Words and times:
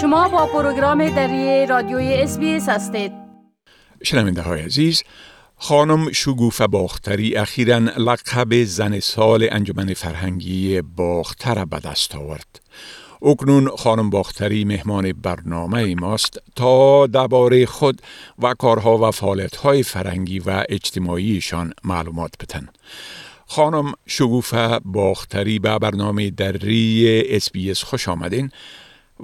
شما 0.00 0.28
با 0.28 0.46
پروگرام 0.46 1.08
دری 1.08 1.66
رادیوی 1.66 2.14
SBS 2.14 2.38
هستید. 2.68 3.12
شنونده 4.02 4.42
های 4.42 4.62
عزیز 4.62 5.02
خانم 5.56 6.12
شگوفه 6.12 6.60
باختری 6.60 7.36
اخیرا 7.36 7.78
لقب 7.78 8.64
زن 8.64 9.00
سال 9.00 9.48
انجمن 9.50 9.94
فرهنگی 9.94 10.82
باختر 10.82 11.64
به 11.64 11.78
دست 11.78 12.14
آورد. 12.14 12.60
اکنون 13.22 13.68
خانم 13.76 14.10
باختری 14.10 14.64
مهمان 14.64 15.12
برنامه 15.12 15.94
ماست 15.94 16.38
تا 16.56 17.06
درباره 17.06 17.66
خود 17.66 18.02
و 18.38 18.54
کارها 18.54 19.08
و 19.08 19.10
فعالیت‌های 19.10 19.82
فرهنگی 19.82 20.38
و 20.38 20.64
اجتماعیشان 20.68 21.72
معلومات 21.84 22.30
بتن. 22.40 22.68
خانم 23.46 23.92
شگوفه 24.06 24.78
باختری 24.84 25.58
به 25.58 25.78
برنامه 25.78 26.30
دری 26.30 27.22
SBS 27.30 27.84
خوش 27.84 28.08
آمدین. 28.08 28.50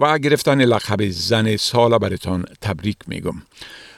و 0.00 0.18
گرفتن 0.18 0.60
لقب 0.60 1.08
زن 1.08 1.56
سال 1.56 1.98
برتان 1.98 2.44
تبریک 2.62 2.96
میگم. 3.06 3.34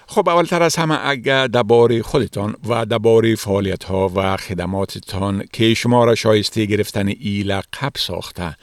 خب 0.06 0.28
اولتر 0.28 0.62
از 0.62 0.76
همه 0.76 1.08
اگر 1.08 1.46
درباره 1.46 2.02
خودتان 2.02 2.54
و 2.68 2.86
درباره 2.86 3.34
فعالیت 3.34 3.84
ها 3.84 4.10
و 4.16 4.36
خدماتتان 4.36 5.42
که 5.52 5.74
شما 5.74 6.04
را 6.04 6.14
شایسته 6.14 6.64
گرفتن 6.64 7.08
ای 7.08 7.42
لقب 7.42 7.92
ساخته 7.96 8.56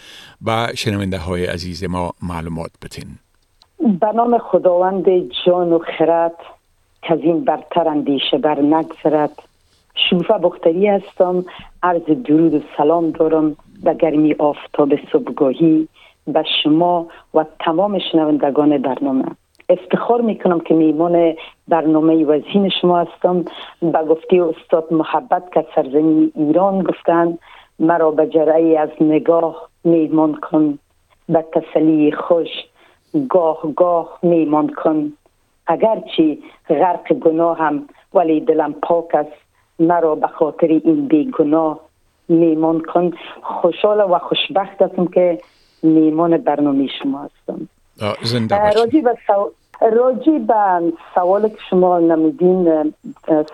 و 0.45 0.67
شنونده 0.75 1.17
های 1.17 1.45
عزیز 1.45 1.83
ما 1.83 2.11
معلومات 2.23 2.71
بتین 2.83 3.05
به 3.99 4.11
نام 4.15 4.37
خداوند 4.37 5.05
جان 5.45 5.73
و 5.73 5.79
خرد 5.97 6.35
که 7.01 7.13
از 7.13 7.19
این 7.19 7.43
برتر 7.43 7.87
اندیشه 7.87 8.37
بر 8.37 8.61
نگذرد. 8.61 9.41
شوفه 10.09 10.33
بختری 10.33 10.87
هستم. 10.87 11.45
عرض 11.83 12.01
درود 12.01 12.53
و 12.53 12.61
سلام 12.77 13.11
دارم. 13.11 13.55
به 13.83 13.93
گرمی 13.93 14.33
آفتاب 14.33 14.93
صبحگاهی. 15.11 15.87
به 16.27 16.43
شما 16.63 17.07
و 17.33 17.45
تمام 17.59 17.99
شنوندگان 17.99 18.77
برنامه. 18.77 19.25
افتخار 19.69 20.21
می‌کنم 20.21 20.59
که 20.59 20.73
میمان 20.73 21.33
برنامه 21.67 22.25
وزین 22.25 22.69
شما 22.69 22.99
هستم. 22.99 23.45
به 23.81 24.03
گفته 24.09 24.43
استاد 24.43 24.93
محبت 24.93 25.51
که 25.53 25.65
سرزمین 25.75 26.31
ایران 26.35 26.83
گفتن 26.83 27.37
مرا 27.79 28.11
به 28.11 28.27
جرعی 28.27 28.77
از 28.77 28.89
نگاه 29.01 29.69
میمان 29.83 30.35
کن. 30.35 30.79
به 31.29 31.45
تسلی 31.53 32.11
خوش 32.11 32.49
گاه 33.29 33.59
گاه 33.75 34.19
میمان 34.21 34.69
کن. 34.69 35.13
اگرچه 35.67 36.37
غرق 36.69 37.13
گناه 37.13 37.57
هم 37.57 37.87
ولی 38.13 38.39
دلم 38.41 38.73
پاک 38.73 39.15
است. 39.15 39.31
مرا 39.79 40.15
به 40.15 40.27
خاطر 40.27 40.67
این 40.67 41.07
بیگناه 41.07 41.79
میمان 42.29 42.81
کن. 42.81 43.11
خوشحال 43.41 44.11
و 44.11 44.19
خوشبخت 44.19 44.81
هستم 44.81 45.07
که 45.07 45.39
میمان 45.85 46.37
برنامه 46.37 46.87
شما 47.03 47.19
هستم. 47.19 47.67
زنده 48.23 48.71
راجی 49.81 50.39
به 50.39 50.57
سوال 51.15 51.49
که 51.49 51.57
شما 51.69 51.99
نمیدین 51.99 52.93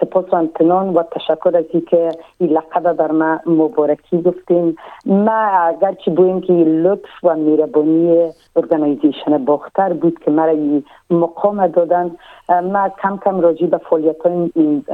سپاس 0.02 0.26
و 0.32 0.36
امتنان 0.36 0.90
و 0.90 1.04
تشکر 1.04 1.58
از 1.58 1.82
که 1.90 2.12
این 2.38 2.50
لقب 2.50 2.94
بر 2.94 3.12
ما 3.12 3.40
مبارکی 3.46 4.22
گفتیم 4.22 4.76
ما 5.06 5.32
اگرچه 5.32 6.12
بویم 6.12 6.42
که 6.42 6.54
لطف 6.54 7.24
و 7.24 7.36
میربانی 7.36 8.30
ارگانیزیشن 8.56 9.46
باختر 9.46 9.94
بود 9.94 10.20
که 10.26 10.32
مرا 10.32 10.52
این 10.52 10.84
مقام 11.10 11.68
دادن. 11.68 12.12
ما 12.50 12.90
کم 13.02 13.20
کم 13.26 13.40
راجی 13.40 13.68
به 13.68 13.78
فعالیت 13.78 14.26
این 14.26 14.86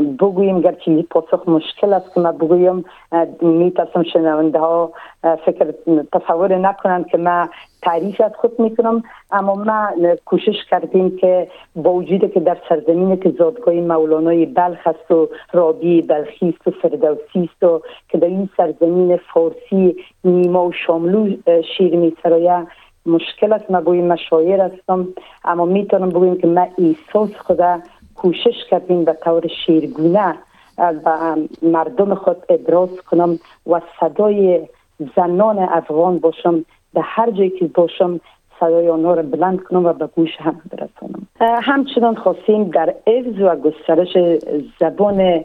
بگوییم 0.00 0.60
گرچه 0.60 1.02
پاسخ 1.02 1.48
مشکل 1.48 1.92
است 1.92 2.14
که 2.14 2.20
من 2.20 2.38
بگویم 2.38 2.84
میترسم 3.40 4.02
شنونده 4.02 4.58
ها 4.58 4.92
فکر 5.46 5.74
تصور 6.12 6.56
نکنند 6.56 7.06
که 7.06 7.18
من 7.18 7.48
تعریف 7.82 8.20
از 8.20 8.32
خود 8.34 8.60
می‌کنم 8.60 9.02
اما 9.32 9.54
ما 9.54 9.88
کوشش 10.24 10.64
کردیم 10.70 11.16
که 11.16 11.48
با 11.76 11.92
وجود 11.92 12.32
که 12.32 12.40
در 12.40 12.56
سرزمین 12.68 13.16
که 13.16 13.30
زادگاه 13.30 13.74
مولانای 13.74 14.46
بلخ 14.46 14.86
است 14.86 15.10
و 15.10 15.28
رابی 15.52 16.02
بلخی 16.02 16.48
است 16.48 16.68
و 16.68 16.70
فردوسی 16.70 17.50
است 17.52 17.62
و 17.62 17.82
که 18.08 18.18
در 18.18 18.26
این 18.26 18.48
سرزمین 18.56 19.16
فارسی 19.16 19.96
نیما 20.24 20.66
و 20.66 20.72
شاملو 20.72 21.36
شیر 21.76 21.96
میسرایه 21.96 22.66
مشکل 23.06 23.52
است. 23.52 23.70
ما 23.70 23.80
بگویم 23.80 24.06
مشایر 24.06 24.60
هستم 24.60 25.08
اما 25.44 25.64
می‌تونم 25.64 26.08
بگویم 26.08 26.36
که 26.38 26.46
من 26.46 26.68
احساس 26.78 27.30
خدا 27.36 27.78
کوشش 28.14 28.64
کردیم 28.70 29.04
به 29.04 29.12
طور 29.12 29.48
شیرگونه 29.66 30.34
به 30.76 31.48
مردم 31.62 32.14
خود 32.14 32.36
ابراز 32.48 33.00
کنم 33.10 33.38
و 33.66 33.80
صدای 34.00 34.68
زنان 35.16 35.58
افغان 35.58 36.18
باشم 36.18 36.64
به 36.94 37.00
هر 37.02 37.30
جایی 37.30 37.50
که 37.50 37.66
باشم 37.66 38.20
صدای 38.60 38.88
آنها 38.88 39.14
را 39.14 39.22
بلند 39.22 39.62
کنم 39.62 39.86
و 39.86 39.92
به 39.92 40.06
گوش 40.06 40.30
هم 40.38 40.60
برسانم. 40.70 41.28
همچنان 41.62 42.14
خواستیم 42.14 42.64
در 42.64 42.94
افز 43.06 43.40
و 43.40 43.56
گسترش 43.56 44.16
زبان 44.80 45.44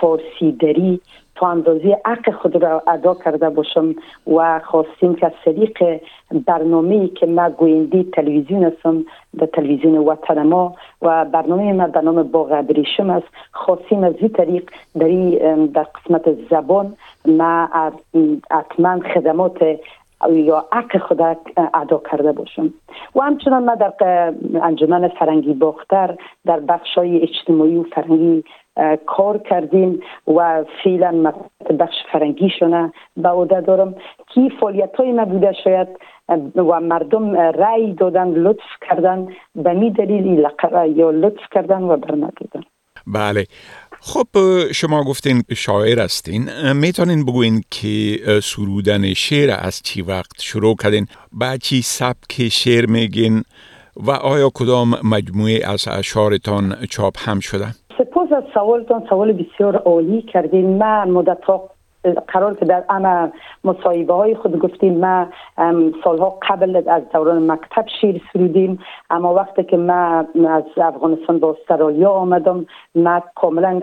فارسی 0.00 0.52
دری 0.52 1.00
تا 1.34 1.48
اندازه 1.48 2.00
حق 2.04 2.30
خود 2.30 2.62
را 2.62 2.82
ادا 2.86 3.14
کرده 3.14 3.50
باشم 3.50 3.94
و 4.26 4.60
خواستیم 4.64 5.14
که 5.14 5.26
از 5.26 5.32
طریق 5.44 6.00
برنامه 6.46 7.08
که 7.08 7.26
ما 7.26 7.50
گوینده 7.50 8.02
تلویزیون 8.02 8.64
هستم 8.64 9.04
به 9.34 9.46
تلویزیون 9.46 9.98
وطن 9.98 10.42
ما 10.42 10.74
و 11.02 11.24
برنامه 11.24 11.72
ما 11.72 11.86
به 11.86 12.00
نام 12.00 12.22
باغ 12.22 12.52
ابریشم 12.52 13.10
است 13.10 13.26
خواستیم 13.52 14.04
از 14.04 14.14
این 14.18 14.28
طریق 14.28 14.70
در 15.72 15.82
قسمت 15.82 16.48
زبان 16.50 16.94
ما 17.24 17.68
حتما 18.50 19.00
خدمات 19.14 19.62
یا 20.28 20.64
حق 20.72 20.98
خود 20.98 21.20
ادا 21.74 22.02
کرده 22.10 22.32
باشم. 22.32 22.74
و 23.16 23.20
همچنان 23.20 23.64
ما 23.64 23.74
در 23.74 24.34
انجمن 24.62 25.08
فرنگی 25.08 25.54
باختر 25.54 26.16
در 26.46 26.60
بخش 26.60 26.94
های 26.98 27.22
اجتماعی 27.22 27.76
و 27.76 27.82
فرنگی 27.82 28.44
کار 29.06 29.38
کردیم 29.38 30.00
و 30.26 30.64
فعلا 30.84 31.32
بخش 31.80 31.96
فرنگی 32.12 32.50
شونه 32.58 32.92
به 33.16 33.28
عهده 33.28 33.60
دارم. 33.60 33.94
که 34.34 34.40
فعالیت 34.60 34.96
های 34.98 35.12
ما 35.12 35.24
بوده 35.24 35.52
شاید 35.64 35.88
و 36.56 36.80
مردم 36.80 37.36
رأی 37.36 37.92
دادن 37.94 38.28
لطف 38.28 38.70
کردن 38.88 39.28
به 39.54 39.72
می 39.72 39.90
دلیل 39.90 40.46
یا 40.96 41.10
لطف 41.10 41.42
کردن 41.52 41.82
و 41.82 41.96
برنگیدن. 41.96 42.62
بله. 43.06 43.46
خب 44.00 44.26
شما 44.74 45.04
گفتین 45.04 45.42
شاعر 45.56 46.00
هستین. 46.00 46.72
می‌تونین 46.72 47.24
بگوین 47.24 47.60
که 47.70 48.18
سرودن 48.42 49.14
شعر 49.14 49.56
از 49.58 49.82
چی 49.82 50.02
وقت 50.02 50.40
شروع 50.40 50.76
کردین؟ 50.76 51.06
با 51.32 51.56
چی 51.56 51.82
سبک 51.82 52.48
شعر 52.48 52.86
میگین؟ 52.86 53.42
و 53.96 54.10
آیا 54.10 54.50
کدام 54.54 54.94
مجموعه 55.04 55.60
از 55.66 55.88
اشعارتان 55.88 56.76
چاپ 56.90 57.14
هم 57.18 57.40
شده؟ 57.40 57.66
سپاس 58.00 58.32
از 58.32 58.44
سوالتان 58.54 59.06
سوال 59.08 59.32
بسیار 59.32 59.76
عالی 59.76 60.22
کردین. 60.22 60.78
من 60.78 61.10
مدت 61.10 61.38
قرار 62.28 62.54
که 62.54 62.64
در 62.64 62.84
اما 62.88 63.28
مصاحبه 63.64 64.14
های 64.14 64.34
خود 64.34 64.58
گفتیم 64.58 64.98
ما 64.98 65.26
سالها 66.04 66.38
قبل 66.48 66.82
از 66.86 67.02
دوران 67.12 67.50
مکتب 67.50 67.84
شیر 68.00 68.22
سرودیم. 68.32 68.78
اما 69.10 69.34
وقتی 69.34 69.64
که 69.64 69.76
ما 69.76 70.24
از 70.48 70.64
افغانستان 70.76 71.38
با 71.38 71.56
استرالیا 71.60 72.10
آمدم 72.10 72.66
ما 72.94 73.22
کاملا 73.34 73.80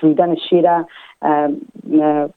سرودن 0.00 0.34
شیر 0.34 0.70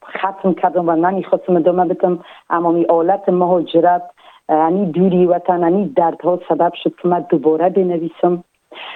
ختم 0.04 0.54
کردم 0.54 0.88
و 0.88 0.96
نمی‌خواستم 0.96 1.56
ادامه 1.56 1.84
بدم 1.84 2.18
اما 2.50 2.72
می 2.72 2.84
آلت 2.86 3.28
مهاجرت 3.28 4.02
انی 4.48 4.86
دوری 4.86 5.26
وطن 5.26 5.64
انی 5.64 5.88
دردها 5.96 6.40
سبب 6.48 6.72
شد 6.74 6.94
که 7.02 7.08
من 7.08 7.26
دوباره 7.28 7.68
بنویسم. 7.68 8.44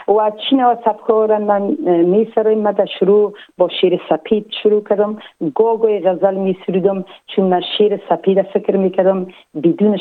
و 0.09 0.31
چین 0.31 0.65
سبکار 0.85 1.39
من 1.39 1.63
می 1.87 2.33
سرایم 2.35 2.73
در 2.73 2.87
شروع 2.87 3.33
با 3.59 3.69
شیر 3.69 4.01
سپید 4.09 4.47
شروع 4.63 4.85
کردم. 4.85 5.19
گاگوی 5.55 6.01
غزل 6.01 6.35
می 6.35 6.57
سرودم 6.67 7.05
چون 7.27 7.45
من 7.45 7.61
شیر 7.79 8.01
سپید 8.09 8.43
فکر 8.43 8.77
می 8.77 8.91
کردم 8.91 9.27
بدون 9.63 9.99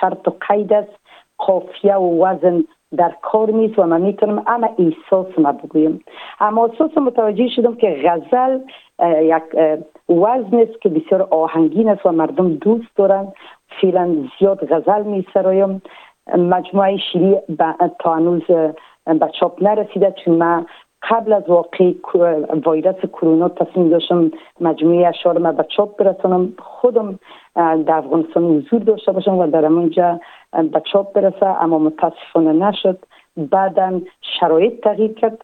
شرط 0.00 0.28
و 0.28 0.32
قید 0.48 0.72
است. 0.72 1.02
قافیه 1.38 1.94
و 1.94 2.24
وزن 2.26 2.64
در 2.96 3.12
کار 3.22 3.50
نیست 3.50 3.78
و 3.78 3.82
من 3.82 4.00
می‌تونم 4.00 4.42
اما 4.46 4.68
احساس 4.78 5.38
ما 5.38 5.52
بگویم. 5.52 6.04
اما 6.40 6.66
احساس 6.66 6.98
متوجه 6.98 7.48
شدم 7.48 7.74
که 7.74 7.96
غزل 8.04 8.58
یک 9.22 9.42
وزن 10.08 10.56
است 10.58 10.80
که 10.80 10.88
بسیار 10.88 11.22
آهنگین 11.30 11.88
است 11.88 12.06
و 12.06 12.12
مردم 12.12 12.54
دوست 12.54 12.96
دارن. 12.96 13.32
فعلا 13.80 14.16
زیاد 14.38 14.72
غزل 14.72 15.02
می 15.02 15.26
سرایم 15.34 15.82
مجموعه 16.38 16.96
شیری 16.96 17.36
تا 17.98 18.14
هنوز 18.14 18.42
به 19.06 19.30
چاپ 19.40 19.62
نرسیده 19.62 20.14
چون 20.24 20.34
من 20.34 20.66
قبل 21.10 21.32
از 21.32 21.42
واقع 21.48 21.92
ویروس 22.66 23.06
کرونا 23.12 23.48
تصمیم 23.48 23.88
داشتم 23.88 24.30
مجموعه 24.60 25.08
اشعار 25.08 25.38
ما 25.38 25.52
به 25.52 25.66
چاپ 25.76 25.96
برسانم. 25.96 26.54
خودم 26.58 27.18
در 27.56 27.94
افغانستان 27.94 28.44
حضور 28.44 28.80
داشته 28.80 29.12
باشم 29.12 29.38
و 29.38 29.46
در 29.46 29.66
اونجا 29.66 30.20
به 30.52 30.82
چاپ 30.92 31.12
برسه 31.12 31.46
اما 31.46 31.78
متاسفانه 31.78 32.52
نشد. 32.52 32.98
بعدا 33.36 34.00
شرایط 34.40 34.80
تغییر 34.84 35.12
کرد. 35.14 35.38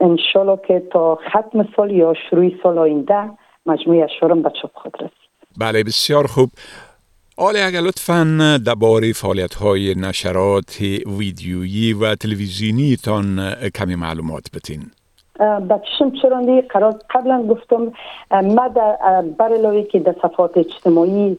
انشالله 0.00 0.58
که 0.68 0.82
تا 0.92 1.18
ختم 1.28 1.68
سال 1.76 1.90
یا 1.90 2.14
شروع 2.30 2.50
سال 2.62 2.78
آینده 2.78 3.30
مجموعه 3.66 4.04
اشعارم 4.04 4.42
به 4.42 4.50
چاپ 4.62 4.70
خود 4.74 4.94
رسید. 4.96 5.24
بله 5.60 5.84
بسیار 5.84 6.26
خوب. 6.26 6.50
حالا 7.36 7.66
اگر 7.66 7.80
لطفا 7.80 8.60
درباره 8.64 9.12
فعالیت 9.12 9.54
های 9.54 9.94
نشرات 9.94 10.80
ویدیویی 11.18 11.92
و 11.92 12.14
تلویزیونی 12.14 12.96
تان 12.96 13.54
کمی 13.70 13.94
معلومات 13.94 14.50
بتین. 14.54 14.90
بچشم 15.40 16.10
چرا 16.22 16.42
قرار 16.70 16.94
قبلا 17.10 17.42
گفتم 17.42 17.92
ما 18.30 18.68
در 18.68 19.82
که 19.82 19.98
در 19.98 20.14
صفحات 20.22 20.56
اجتماعی 20.56 21.38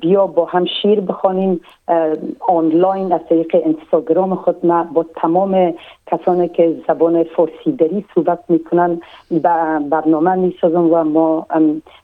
بیا 0.00 0.26
با 0.26 0.44
هم 0.44 0.64
شیر 0.82 1.00
بخوانیم 1.00 1.60
آنلاین 2.48 3.12
از 3.12 3.20
طریق 3.28 3.54
اینستاگرام 3.54 4.34
خود 4.34 4.66
ما 4.66 4.84
با 4.94 5.06
تمام 5.16 5.74
کسانی 6.06 6.48
که 6.48 6.76
زبان 6.88 7.24
فارسی 7.24 8.04
صحبت 8.14 8.38
می‌کنن 8.48 9.00
برنامه 9.90 10.34
می‌سازم 10.34 10.92
و 10.92 11.04
ما 11.04 11.46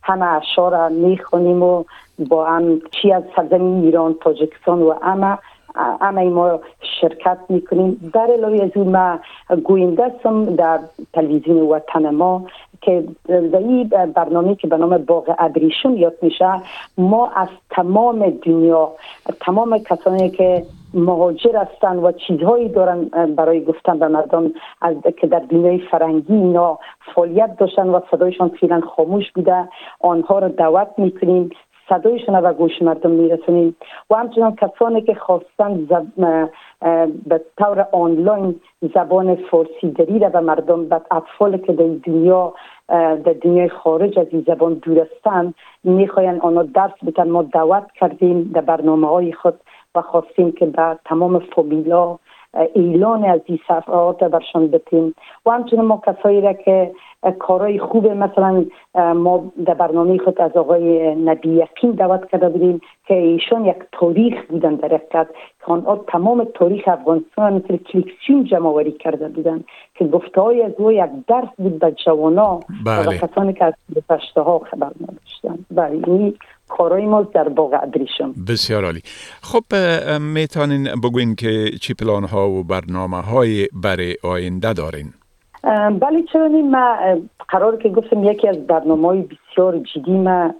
همه 0.02 0.24
اشعار 0.26 0.88
می‌خوانیم 0.88 1.62
و 1.62 1.84
با 2.18 2.46
هم 2.46 2.80
چی 2.90 3.12
از 3.12 3.22
سرزمین 3.36 3.84
ایران 3.84 4.14
تاجکستان 4.20 4.82
و 4.82 4.94
همه 5.02 5.38
همه 5.74 6.24
ما 6.24 6.60
شرکت 7.00 7.38
می‌کنیم. 7.48 8.10
در 8.14 8.26
علاوه 8.26 8.62
از 8.62 8.70
اون 8.74 8.88
ما 8.88 9.18
گوینده 9.64 10.12
در 10.56 10.80
تلویزیون 11.12 11.60
وطن 11.60 12.10
ما 12.10 12.46
که 12.80 13.04
در 13.28 13.58
این 13.58 13.88
برنامه 13.88 14.54
که 14.54 14.68
به 14.68 14.76
نام 14.76 14.98
باغ 14.98 15.34
ابریشم 15.38 15.96
یاد 15.96 16.14
میشه 16.22 16.50
ما 16.98 17.30
از 17.36 17.48
تمام 17.70 18.30
دنیا 18.30 18.92
تمام 19.40 19.78
کسانی 19.78 20.30
که 20.30 20.64
مهاجر 20.94 21.56
هستند 21.56 22.04
و 22.04 22.12
چیزهایی 22.12 22.68
دارن 22.68 23.04
برای 23.36 23.64
گفتن 23.64 23.98
به 23.98 24.08
مردم 24.08 24.52
از 24.80 24.96
که 25.20 25.26
در 25.26 25.38
دنیای 25.38 25.78
فرنگی 25.78 26.34
اینا 26.34 26.78
فعالیت 27.14 27.56
داشتن 27.56 27.88
و 27.88 28.00
صدایشان 28.10 28.48
فعلا 28.48 28.80
خاموش 28.80 29.32
بوده 29.32 29.68
آنها 30.00 30.38
رو 30.38 30.48
دعوت 30.48 30.88
می‌کنیم. 30.98 31.50
صدایشان 31.88 32.34
و 32.34 32.52
گوش 32.52 32.82
مردم 32.82 33.10
میرسونیم. 33.10 33.76
و 34.10 34.14
همچنان 34.14 34.56
کسانی 34.56 35.02
که 35.02 35.14
خواستن 35.14 35.88
به 37.26 37.40
طور 37.58 37.86
آنلاین 37.92 38.60
زبان 38.94 39.34
فارسی 39.34 39.90
دری 39.90 40.18
را 40.18 40.28
به 40.28 40.40
مردم 40.40 40.88
به 40.88 41.00
اطفال 41.10 41.56
که 41.56 41.72
در 41.72 41.86
دنیا 42.04 42.54
در 42.88 43.34
دنیای 43.42 43.68
خارج 43.68 44.18
از 44.18 44.26
این 44.30 44.44
زبان 44.46 44.74
دور 44.74 44.98
هستند 44.98 45.54
می‌خواین 45.84 46.40
آنها 46.40 46.62
درس 46.62 46.92
بتن 47.06 47.28
ما 47.30 47.42
دعوت 47.42 47.92
کردیم 48.00 48.50
در 48.54 48.60
برنامه 48.60 49.08
های 49.08 49.32
خود 49.32 49.54
و 49.94 50.02
خواستیم 50.02 50.52
که 50.52 50.66
به 50.66 50.98
تمام 51.04 51.38
فامیلا 51.38 52.18
اعلان 52.54 53.24
از 53.24 53.40
این 53.44 53.58
صفحات 53.68 54.24
برشان 54.24 54.68
بتیم 54.68 55.14
و 55.46 55.50
همچنین 55.50 55.82
ما 55.82 56.02
کسایی 56.06 56.40
را 56.40 56.52
که 56.52 56.92
کارهای 57.38 57.78
خوبه 57.78 58.14
مثلا 58.14 58.64
ما 58.94 59.52
در 59.66 59.74
برنامه 59.74 60.18
خود 60.18 60.40
از 60.40 60.56
آقای 60.56 61.14
نبی 61.14 61.48
یقین 61.48 61.90
دعوت 61.90 62.30
کرده 62.30 62.48
بودیم 62.48 62.80
که 63.06 63.14
ایشان 63.14 63.64
یک 63.64 63.76
تاریخ 63.92 64.34
بودن 64.48 64.74
در 64.74 64.88
حقیقت 64.88 65.28
که 65.66 65.72
آنها 65.72 66.04
تمام 66.08 66.44
تاریخ 66.54 66.88
افغانستان 66.88 67.52
مثل 67.52 67.76
کلیکسیون 67.76 68.44
جمع 68.44 68.90
کرده 68.90 69.28
بودن 69.28 69.64
که 69.94 70.04
گفته 70.04 70.40
های 70.40 70.62
از 70.62 70.72
او 70.78 70.92
یک 70.92 71.10
درس 71.26 71.48
بود 71.58 71.78
به 71.78 71.94
جوانا 72.06 72.60
بله. 72.86 73.08
و 73.08 73.12
کسانی 73.12 73.52
که 73.52 73.64
از 73.64 73.74
پشته 74.08 74.40
ها 74.40 74.58
خبر 74.58 74.90
نداشتن 75.00 75.64
بله 75.70 76.08
این 76.08 76.34
کارای 76.68 77.06
ما 77.06 77.22
در 77.22 77.48
باغ 77.48 77.74
ابریشم 77.82 78.34
بسیار 78.48 78.84
عالی. 78.84 79.00
خب 79.42 79.64
می‌تونین 80.20 80.84
بگوین 81.04 81.34
که 81.34 81.70
چی 81.80 81.94
پلان 81.94 82.24
ها 82.24 82.50
و 82.50 82.64
برنامه 82.64 83.20
های 83.20 83.68
برای 83.72 84.16
آینده 84.22 84.72
دارین؟ 84.72 85.12
بله 86.00 86.22
چرا 86.32 86.48
ما 86.48 86.96
قرار 87.48 87.76
که 87.76 87.88
گفتم 87.88 88.24
یکی 88.24 88.48
از 88.48 88.66
برنامه 88.66 89.08
های 89.08 89.22
بسیار 89.22 89.78
جدی 89.78 90.12
ما 90.12 90.54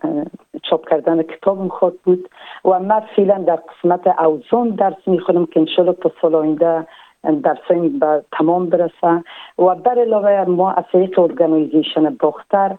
چاپ 0.63 0.89
کردن 0.91 1.23
کتاب 1.23 1.69
خود 1.69 2.03
بود 2.03 2.29
و 2.65 2.81
ما 2.81 3.03
فعلا 3.17 3.39
در 3.39 3.57
قسمت 3.57 4.07
اوزان 4.21 4.71
درس 4.71 4.97
می‌خونم 5.07 5.47
که 5.47 5.61
انشالله 5.61 5.93
تا 5.93 6.13
سال 6.23 6.35
آینده 6.35 6.87
درسایی 7.33 7.89
به 7.89 8.25
تمام 8.33 8.67
برسه 8.67 9.25
و 9.59 9.75
بر 9.75 9.99
علاوه 9.99 10.45
ما 10.49 10.73
از 10.73 10.85
طریق 10.93 11.19
ارگانیزیشن 11.19 12.17
باختر 12.21 12.77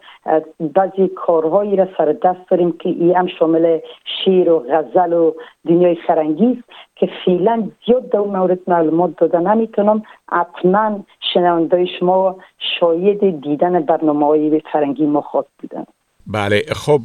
بعضی 0.60 1.08
کارهایی 1.08 1.76
را 1.76 1.88
سر 1.98 2.16
دست 2.24 2.50
داریم 2.50 2.72
که 2.72 2.90
ای 2.90 3.12
هم 3.12 3.28
شامل 3.28 3.80
شیر 4.26 4.52
و 4.52 4.60
غزل 4.60 5.14
و 5.14 5.32
دنیای 5.68 5.98
فرنگی 6.08 6.64
که 6.96 7.10
فعلا 7.26 7.70
زیاد 7.86 8.10
در 8.10 8.20
مورد 8.20 8.60
معلومات 8.68 9.12
داده 9.18 9.40
نمی‌تونم. 9.40 10.04
حتما 10.32 11.00
شنونده 11.34 11.86
شما 12.00 12.36
شاید 12.80 13.42
دیدن 13.42 13.80
برنامه 13.80 14.26
های 14.26 14.62
فرنگی 14.72 15.06
ما 15.06 15.22
خواست 15.22 15.50
بودن. 15.62 15.86
بله 16.28 16.62
خب 16.76 17.02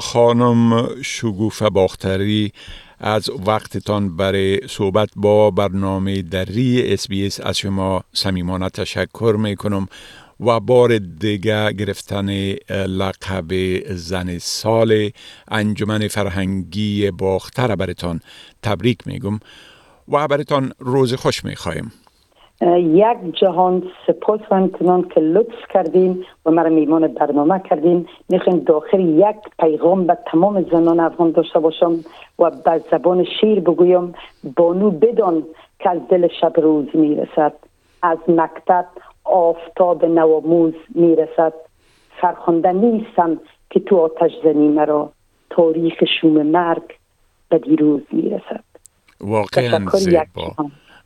خانم 0.00 0.88
شگوفه 1.04 1.70
باختری 1.70 2.52
از 3.00 3.30
وقتتان 3.46 4.16
برای 4.16 4.60
صحبت 4.68 5.08
با 5.16 5.50
برنامه 5.50 6.22
دری 6.22 6.92
اس 6.92 7.40
از 7.40 7.58
شما 7.58 8.04
صمیمانه 8.12 8.68
تشکر 8.68 9.36
می 9.38 9.56
کنم 9.56 9.88
و 10.40 10.60
بار 10.60 10.98
دیگه 10.98 11.72
گرفتن 11.72 12.30
لقب 12.70 13.52
زن 13.94 14.38
سال 14.38 15.10
انجمن 15.48 16.08
فرهنگی 16.08 17.10
باختر 17.10 17.76
برتان 17.76 18.20
تبریک 18.62 19.06
میگم 19.06 19.40
و 20.08 20.28
برتان 20.28 20.72
روز 20.78 21.14
خوش 21.14 21.44
می‌خواهیم 21.44 21.92
یک 22.60 23.18
جهان 23.40 23.82
سپاس 24.06 24.40
و 24.50 24.54
امتنان 24.54 25.08
که 25.08 25.20
لطف 25.20 25.66
کردیم 25.74 26.24
و 26.46 26.50
مرا 26.50 26.70
میمان 26.70 27.06
برنامه 27.06 27.58
کردیم 27.58 28.06
می‌خوایم 28.28 28.58
داخل 28.58 29.00
یک 29.00 29.36
پیغام 29.58 30.06
به 30.06 30.18
تمام 30.26 30.62
زنان 30.62 31.00
افغان 31.00 31.30
داشته 31.30 31.58
باشم 31.58 31.92
و 32.38 32.50
به 32.50 32.80
زبان 32.90 33.24
شیر 33.40 33.60
بگویم 33.60 34.14
بانو 34.56 34.90
بدان 34.90 35.42
که 35.78 35.90
از 35.90 36.00
دل 36.08 36.28
شب 36.40 36.52
روز 36.60 36.86
می‌رسد. 36.94 37.52
از 38.02 38.18
مکتب 38.28 38.86
آفتاب 39.24 40.04
نواموز 40.04 40.74
می‌رسد. 40.94 41.52
فرخنده 42.20 42.72
نیستم 42.72 43.40
که 43.70 43.80
تو 43.80 43.96
آتش 43.96 44.30
زنی 44.44 44.68
مرا. 44.68 45.12
تاریخ 45.50 46.04
شوم 46.20 46.42
مرگ 46.42 46.82
به 47.48 47.58
دیروز 47.58 48.00
می‌رسد. 48.12 48.64
واقعا 49.20 49.78
زیبا. 49.88 50.54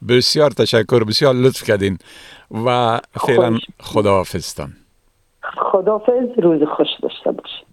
بسیار 0.08 0.50
تشکر 0.50 1.04
بسیار 1.04 1.34
لطف 1.34 1.62
کردین 1.62 1.99
و 2.66 3.00
فعلا 3.26 3.58
خداحافظتان. 3.81 4.72
خداحافظ 5.72 6.38
روز 6.43 6.60
خوش 6.76 6.88
داشته 7.02 7.32
باشید 7.32 7.72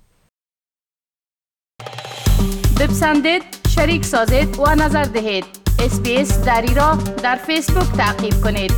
بپسندید 2.82 3.44
شریک 3.76 4.06
سازید 4.06 4.60
و 4.60 4.76
نظر 4.76 5.04
دهید. 5.04 5.46
اسپیس 5.80 6.46
دری 6.46 6.74
را 6.76 6.98
در 7.24 7.36
فیسبوک 7.36 7.98
تعقیب 7.98 8.34
کنید. 8.44 8.72